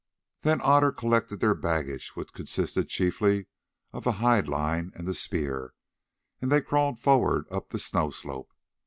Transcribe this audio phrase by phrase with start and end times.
[0.41, 3.45] Then Otter collected their baggage, which consisted chiefly
[3.93, 5.75] of the hide line and the spear,
[6.41, 8.49] and they crawled forward up the snow slope.